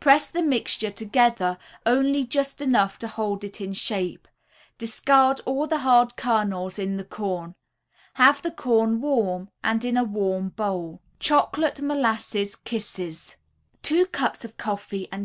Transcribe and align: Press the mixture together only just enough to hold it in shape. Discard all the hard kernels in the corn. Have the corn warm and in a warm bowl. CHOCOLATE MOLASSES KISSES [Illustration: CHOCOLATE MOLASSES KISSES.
Press 0.00 0.30
the 0.30 0.42
mixture 0.42 0.90
together 0.90 1.58
only 1.84 2.24
just 2.24 2.62
enough 2.62 2.98
to 3.00 3.06
hold 3.06 3.44
it 3.44 3.60
in 3.60 3.74
shape. 3.74 4.26
Discard 4.78 5.42
all 5.44 5.66
the 5.66 5.80
hard 5.80 6.16
kernels 6.16 6.78
in 6.78 6.96
the 6.96 7.04
corn. 7.04 7.54
Have 8.14 8.40
the 8.40 8.50
corn 8.50 9.02
warm 9.02 9.50
and 9.62 9.84
in 9.84 9.98
a 9.98 10.02
warm 10.04 10.48
bowl. 10.48 11.02
CHOCOLATE 11.18 11.82
MOLASSES 11.82 12.56
KISSES 12.64 13.36
[Illustration: 13.36 14.06
CHOCOLATE 14.10 14.58
MOLASSES 14.66 15.08
KISSES. 15.10 15.24